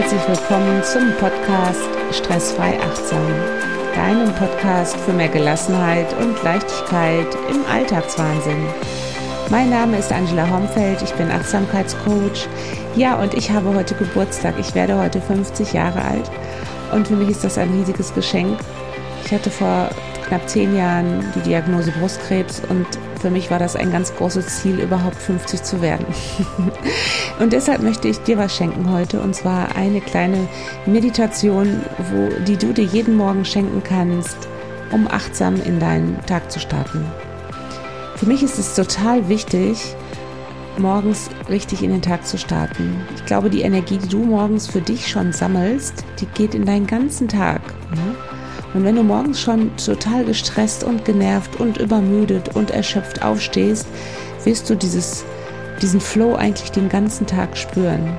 [0.00, 3.26] herzlich willkommen zum Podcast Stressfrei Achtsam,
[3.94, 8.64] deinem Podcast für mehr Gelassenheit und Leichtigkeit im Alltagswahnsinn.
[9.50, 12.48] Mein Name ist Angela Homfeld, ich bin Achtsamkeitscoach.
[12.96, 14.54] Ja, und ich habe heute Geburtstag.
[14.58, 16.30] Ich werde heute 50 Jahre alt
[16.92, 18.58] und für mich ist das ein riesiges Geschenk.
[19.26, 19.90] Ich hatte vor
[20.26, 22.86] knapp zehn Jahren die Diagnose Brustkrebs und
[23.20, 26.06] für mich war das ein ganz großes Ziel, überhaupt 50 zu werden.
[27.38, 30.48] und deshalb möchte ich dir was schenken heute und zwar eine kleine
[30.86, 34.36] Meditation, wo, die du dir jeden Morgen schenken kannst,
[34.90, 37.04] um achtsam in deinen Tag zu starten.
[38.16, 39.94] Für mich ist es total wichtig,
[40.78, 43.02] morgens richtig in den Tag zu starten.
[43.16, 46.86] Ich glaube, die Energie, die du morgens für dich schon sammelst, die geht in deinen
[46.86, 47.60] ganzen Tag.
[47.90, 48.39] Ne?
[48.72, 53.86] Und wenn du morgens schon total gestresst und genervt und übermüdet und erschöpft aufstehst,
[54.44, 55.24] wirst du dieses,
[55.82, 58.16] diesen Flow eigentlich den ganzen Tag spüren.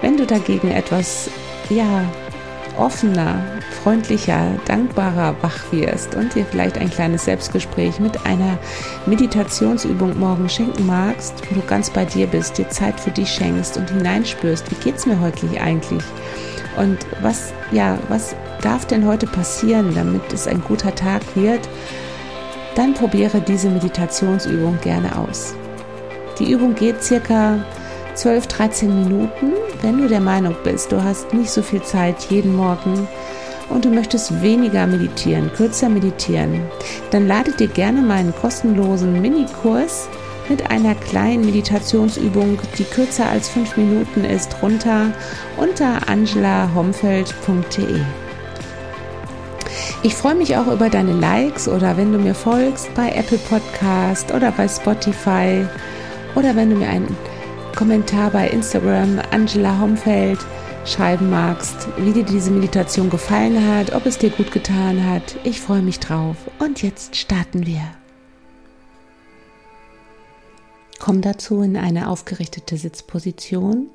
[0.00, 1.28] Wenn du dagegen etwas,
[1.68, 2.04] ja,
[2.78, 3.42] offener,
[3.82, 8.58] freundlicher, dankbarer wach wirst und dir vielleicht ein kleines Selbstgespräch mit einer
[9.06, 13.76] Meditationsübung morgen schenken magst, wo du ganz bei dir bist, dir Zeit für dich schenkst
[13.76, 16.04] und hineinspürst, wie geht's mir heute eigentlich?
[16.76, 21.68] Und was, ja, was darf denn heute passieren, damit es ein guter Tag wird?
[22.74, 25.54] Dann probiere diese Meditationsübung gerne aus.
[26.38, 27.58] Die Übung geht circa
[28.20, 29.52] 12, 13 Minuten.
[29.80, 33.08] Wenn du der Meinung bist, du hast nicht so viel Zeit jeden Morgen
[33.70, 36.60] und du möchtest weniger meditieren, kürzer meditieren,
[37.12, 40.06] dann lade dir gerne meinen kostenlosen Minikurs
[40.50, 45.12] mit einer kleinen Meditationsübung, die kürzer als fünf Minuten ist, runter
[45.56, 48.00] unter angelahomfeld.de.
[50.02, 54.30] Ich freue mich auch über deine Likes oder wenn du mir folgst bei Apple Podcast
[54.34, 55.64] oder bei Spotify
[56.34, 57.16] oder wenn du mir einen
[57.74, 60.38] Kommentar bei Instagram Angela Homfeld
[60.84, 65.36] schreiben magst, wie dir diese Meditation gefallen hat, ob es dir gut getan hat.
[65.44, 66.36] Ich freue mich drauf.
[66.58, 67.82] Und jetzt starten wir.
[70.98, 73.88] Komm dazu in eine aufgerichtete Sitzposition.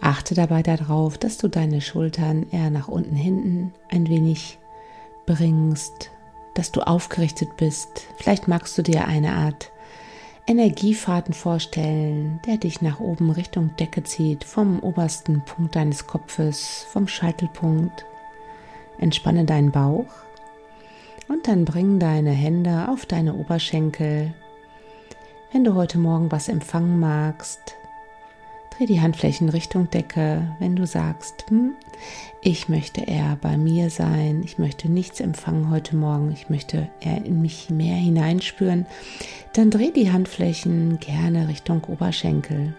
[0.00, 4.58] Achte dabei darauf, dass du deine Schultern eher nach unten hinten ein wenig
[5.26, 6.10] bringst,
[6.54, 7.88] dass du aufgerichtet bist.
[8.18, 9.71] Vielleicht magst du dir eine Art
[10.46, 17.08] Energiefaden vorstellen, der dich nach oben Richtung Decke zieht, vom obersten Punkt deines Kopfes, vom
[17.08, 18.04] Scheitelpunkt.
[18.98, 20.06] Entspanne deinen Bauch
[21.28, 24.34] und dann bring deine Hände auf deine Oberschenkel
[25.52, 27.76] wenn du heute Morgen was empfangen magst,
[28.82, 30.56] dreh die Handflächen Richtung Decke.
[30.58, 31.74] Wenn du sagst, hm,
[32.40, 37.24] ich möchte eher bei mir sein, ich möchte nichts empfangen heute Morgen, ich möchte eher
[37.24, 38.86] in mich mehr hineinspüren,
[39.52, 42.74] dann dreh die Handflächen gerne Richtung Oberschenkel.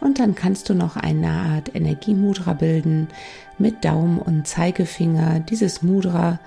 [0.00, 3.08] Und dann kannst du noch eine Art Energiemudra bilden
[3.56, 5.40] mit Daumen und Zeigefinger.
[5.40, 6.38] Dieses Mudra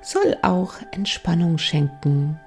[0.00, 2.40] soll auch Entspannung schenken.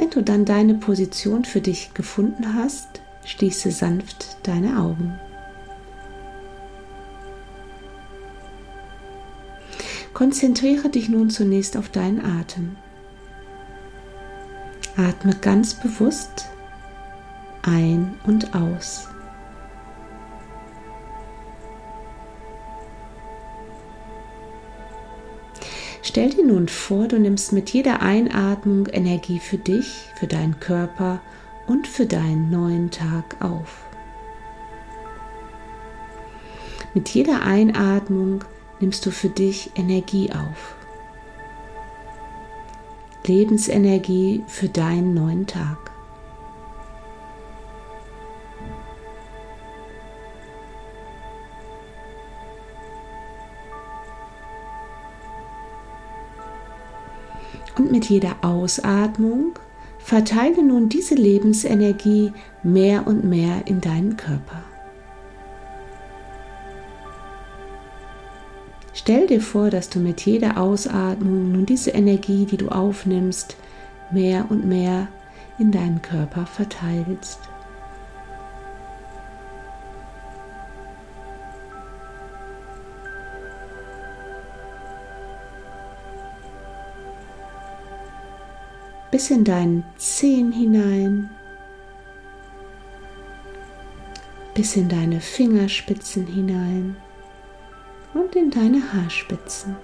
[0.00, 5.20] Wenn du dann deine Position für dich gefunden hast, schließe sanft deine Augen.
[10.14, 12.76] Konzentriere dich nun zunächst auf deinen Atem.
[14.96, 16.48] Atme ganz bewusst
[17.60, 19.09] ein und aus.
[26.02, 31.20] Stell dir nun vor, du nimmst mit jeder Einatmung Energie für dich, für deinen Körper
[31.66, 33.84] und für deinen neuen Tag auf.
[36.94, 38.44] Mit jeder Einatmung
[38.80, 40.74] nimmst du für dich Energie auf.
[43.26, 45.89] Lebensenergie für deinen neuen Tag.
[57.76, 59.52] Und mit jeder Ausatmung
[59.98, 64.62] verteile nun diese Lebensenergie mehr und mehr in deinen Körper.
[68.92, 73.56] Stell dir vor, dass du mit jeder Ausatmung nun diese Energie, die du aufnimmst,
[74.10, 75.08] mehr und mehr
[75.58, 77.49] in deinen Körper verteilst.
[89.10, 91.30] Bis in deinen Zehen hinein,
[94.54, 96.96] bis in deine Fingerspitzen hinein
[98.14, 99.76] und in deine Haarspitzen.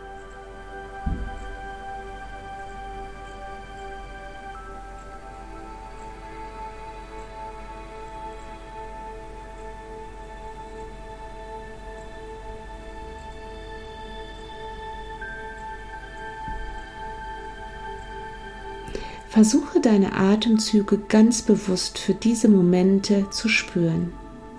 [19.28, 24.12] Versuche deine Atemzüge ganz bewusst für diese Momente zu spüren,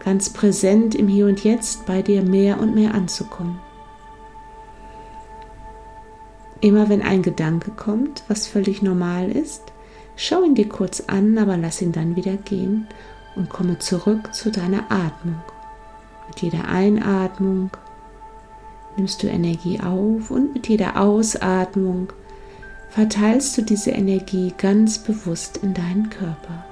[0.03, 3.59] ganz präsent im Hier und Jetzt bei dir mehr und mehr anzukommen.
[6.59, 9.63] Immer wenn ein Gedanke kommt, was völlig normal ist,
[10.15, 12.87] schau ihn dir kurz an, aber lass ihn dann wieder gehen
[13.35, 15.41] und komme zurück zu deiner Atmung.
[16.27, 17.69] Mit jeder Einatmung
[18.97, 22.11] nimmst du Energie auf und mit jeder Ausatmung
[22.89, 26.65] verteilst du diese Energie ganz bewusst in deinen Körper.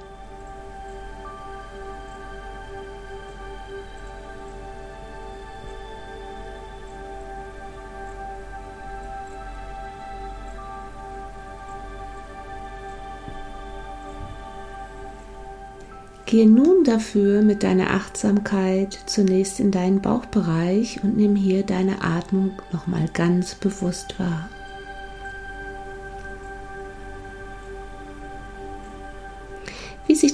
[16.26, 22.50] Gehe nun dafür mit deiner Achtsamkeit zunächst in deinen Bauchbereich und nimm hier deine Atmung
[22.72, 24.50] nochmal ganz bewusst wahr.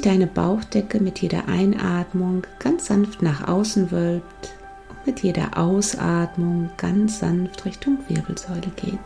[0.07, 4.55] Deine Bauchdecke mit jeder Einatmung ganz sanft nach außen wölbt
[4.89, 8.99] und mit jeder Ausatmung ganz sanft Richtung Wirbelsäule geht.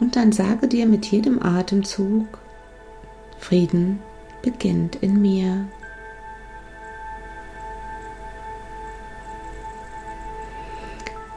[0.00, 2.38] Und dann sage dir mit jedem Atemzug,
[3.38, 4.00] Frieden
[4.42, 5.66] beginnt in mir.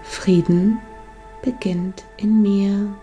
[0.04, 0.80] Frieden
[1.42, 2.94] beginnt in mir.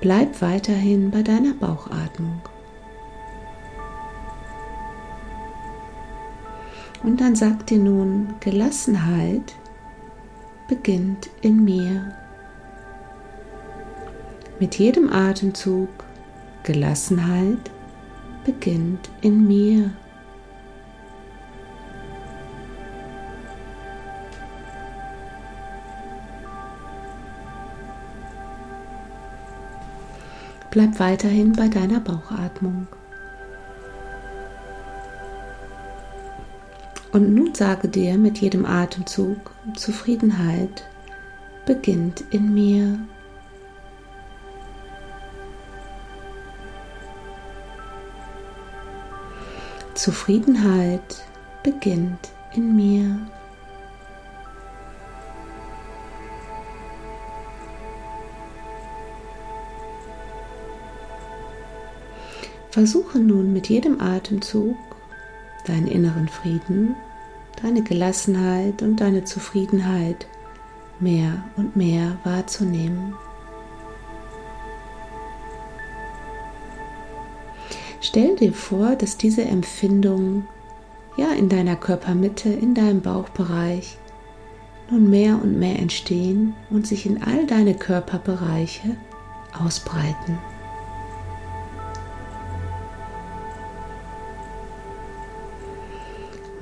[0.00, 2.40] Bleib weiterhin bei deiner Bauchatmung.
[7.02, 9.54] Und dann sag dir nun, Gelassenheit
[10.68, 12.14] beginnt in mir.
[14.58, 15.88] Mit jedem Atemzug,
[16.62, 17.70] Gelassenheit
[18.44, 19.90] beginnt in mir.
[30.70, 32.86] Bleib weiterhin bei deiner Bauchatmung.
[37.12, 40.84] Und nun sage dir mit jedem Atemzug, Zufriedenheit
[41.66, 43.00] beginnt in mir.
[49.94, 51.24] Zufriedenheit
[51.64, 53.18] beginnt in mir.
[62.70, 64.76] Versuche nun mit jedem Atemzug
[65.66, 66.94] deinen inneren Frieden,
[67.62, 70.26] deine Gelassenheit und deine Zufriedenheit
[71.00, 73.14] mehr und mehr wahrzunehmen.
[78.00, 80.48] Stell dir vor, dass diese Empfindungen
[81.16, 83.98] ja in deiner Körpermitte, in deinem Bauchbereich
[84.90, 88.96] nun mehr und mehr entstehen und sich in all deine Körperbereiche
[89.58, 90.38] ausbreiten.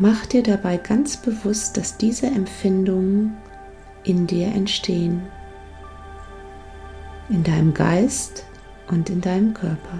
[0.00, 3.36] Mach dir dabei ganz bewusst, dass diese Empfindungen
[4.04, 5.22] in dir entstehen,
[7.28, 8.44] in deinem Geist
[8.86, 9.98] und in deinem Körper.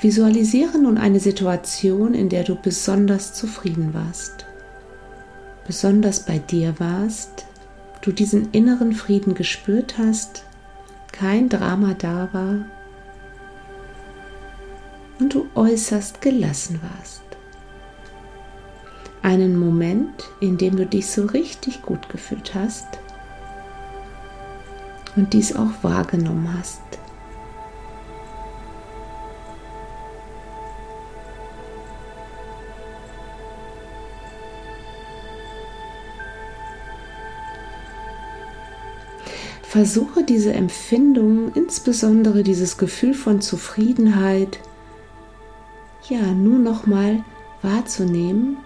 [0.00, 4.44] Visualisiere nun eine Situation, in der du besonders zufrieden warst,
[5.68, 7.46] besonders bei dir warst,
[8.02, 10.44] du diesen inneren Frieden gespürt hast
[11.14, 12.56] kein Drama da war
[15.20, 17.22] und du äußerst gelassen warst.
[19.22, 22.98] Einen Moment, in dem du dich so richtig gut gefühlt hast
[25.14, 26.82] und dies auch wahrgenommen hast.
[39.74, 44.60] Versuche diese Empfindung, insbesondere dieses Gefühl von Zufriedenheit,
[46.08, 47.24] ja, nur noch mal
[47.60, 48.58] wahrzunehmen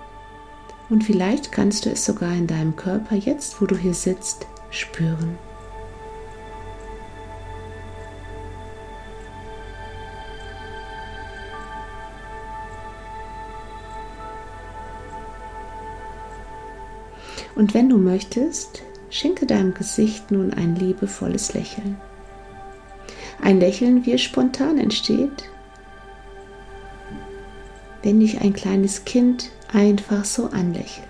[0.91, 5.39] und vielleicht kannst du es sogar in deinem Körper jetzt, wo du hier sitzt, spüren.
[17.55, 21.97] Und wenn du möchtest, Schenke deinem Gesicht nun ein liebevolles Lächeln.
[23.43, 25.45] Ein Lächeln, wie es spontan entsteht,
[28.03, 31.07] wenn dich ein kleines Kind einfach so anlächelt.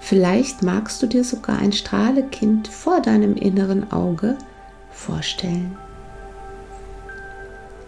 [0.00, 4.36] Vielleicht magst du dir sogar ein Strahlekind vor deinem inneren Auge
[4.90, 5.76] vorstellen.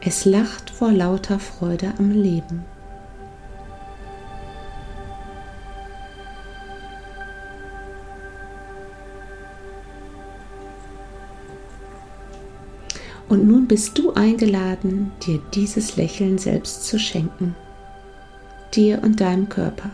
[0.00, 2.64] Es lacht vor lauter Freude am Leben.
[13.32, 17.54] Und nun bist du eingeladen, dir dieses Lächeln selbst zu schenken,
[18.74, 19.88] dir und deinem Körper.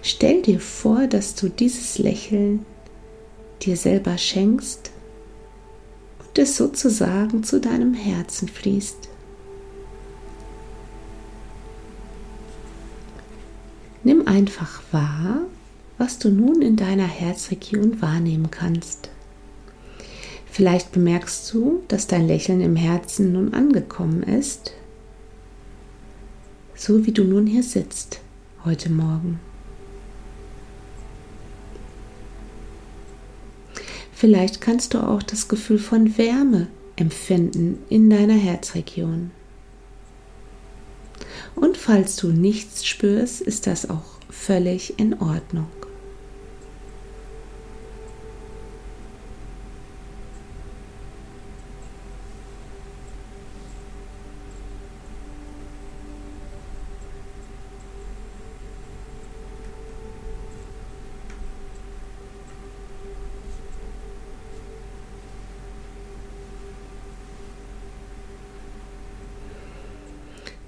[0.00, 2.64] Stell dir vor, dass du dieses Lächeln
[3.62, 4.92] dir selber schenkst
[6.20, 9.08] und es sozusagen zu deinem Herzen fließt.
[14.04, 15.40] Nimm einfach wahr,
[16.04, 19.08] was du nun in deiner Herzregion wahrnehmen kannst.
[20.44, 24.74] Vielleicht bemerkst du, dass dein Lächeln im Herzen nun angekommen ist,
[26.74, 28.20] so wie du nun hier sitzt
[28.66, 29.40] heute Morgen.
[34.12, 39.30] Vielleicht kannst du auch das Gefühl von Wärme empfinden in deiner Herzregion.
[41.54, 45.68] Und falls du nichts spürst, ist das auch völlig in Ordnung.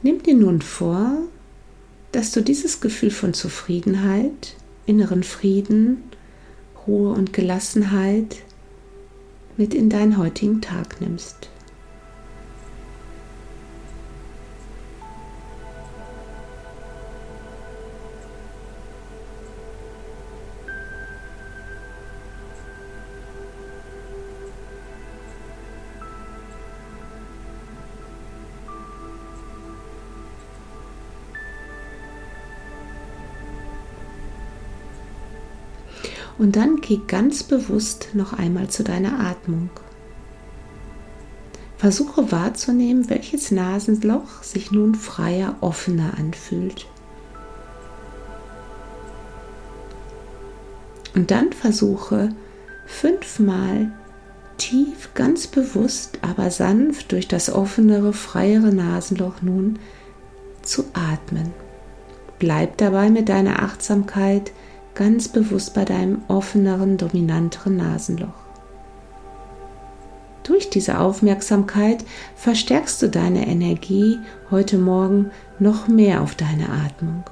[0.07, 1.19] Nimm dir nun vor,
[2.13, 4.55] dass du dieses Gefühl von Zufriedenheit,
[4.87, 6.05] inneren Frieden,
[6.87, 8.37] Ruhe und Gelassenheit
[9.57, 11.51] mit in deinen heutigen Tag nimmst.
[36.39, 39.71] Und dann geh ganz bewusst noch einmal zu deiner Atmung.
[41.79, 46.87] Versuche wahrzunehmen, welches Nasenloch sich nun freier, offener anfühlt.
[51.15, 52.31] Und dann versuche
[52.87, 53.93] fünfmal
[54.59, 59.79] tief, ganz bewusst, aber sanft durch das offenere, freiere Nasenloch nun
[60.63, 61.53] zu atmen.
[62.39, 64.53] Bleib dabei mit deiner Achtsamkeit
[64.97, 68.47] ganz bewusst bei deinem offeneren, dominanteren Nasenloch.
[70.43, 74.19] Durch diese Aufmerksamkeit verstärkst du deine Energie
[74.51, 77.25] heute Morgen noch mehr auf deine Atmung.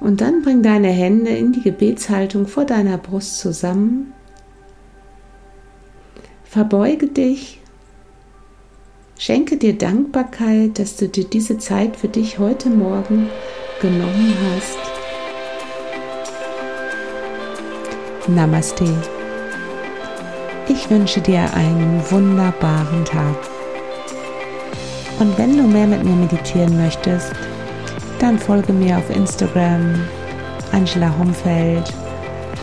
[0.00, 4.12] Und dann bring deine Hände in die Gebetshaltung vor deiner Brust zusammen.
[6.44, 7.57] Verbeuge dich
[9.20, 13.28] Schenke dir Dankbarkeit, dass du dir diese Zeit für dich heute Morgen
[13.80, 14.78] genommen hast.
[18.28, 18.84] Namaste.
[20.68, 23.34] Ich wünsche dir einen wunderbaren Tag.
[25.18, 27.32] Und wenn du mehr mit mir meditieren möchtest,
[28.20, 29.98] dann folge mir auf Instagram,
[30.70, 31.92] Angela Homfeld.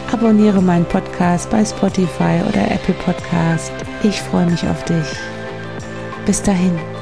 [0.09, 3.73] Abonniere meinen Podcast bei Spotify oder Apple Podcast.
[4.03, 5.34] Ich freue mich auf dich.
[6.25, 6.94] Bis dahin.